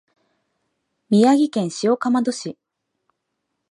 [1.11, 2.57] 宮城県塩竈市